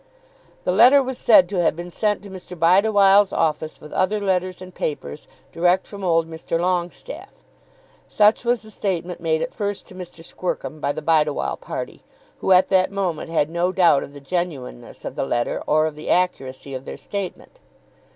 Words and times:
The 0.63 0.71
letter 0.71 0.99
was 1.03 1.19
said 1.19 1.47
to 1.49 1.61
have 1.61 1.75
been 1.75 1.91
sent 1.91 2.23
to 2.23 2.31
Mr. 2.31 2.57
Bideawhile's 2.57 3.31
office 3.31 3.79
with 3.79 3.93
other 3.93 4.19
letters 4.19 4.59
and 4.59 4.73
papers, 4.73 5.27
direct 5.51 5.85
from 5.85 6.03
old 6.03 6.27
Mr. 6.27 6.59
Longestaffe. 6.59 7.29
Such 8.07 8.43
was 8.43 8.63
the 8.63 8.71
statement 8.71 9.21
made 9.21 9.43
at 9.43 9.53
first 9.53 9.85
to 9.89 9.93
Mr. 9.93 10.23
Squercum 10.23 10.79
by 10.79 10.91
the 10.91 11.03
Bideawhile 11.03 11.57
party, 11.61 12.01
who 12.39 12.51
at 12.51 12.69
that 12.69 12.91
moment 12.91 13.29
had 13.29 13.51
no 13.51 13.71
doubt 13.71 14.01
of 14.01 14.15
the 14.15 14.21
genuineness 14.21 15.05
of 15.05 15.15
the 15.15 15.23
letter 15.23 15.61
or 15.67 15.85
of 15.85 15.95
the 15.95 16.09
accuracy 16.09 16.73
of 16.73 16.85
their 16.85 16.97
statement. 16.97 17.59